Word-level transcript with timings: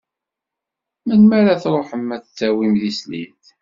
Melmi 1.05 1.33
ara 1.39 1.61
truḥem 1.63 2.07
ad 2.15 2.21
d-tawim 2.25 2.73
tislit? 2.81 3.43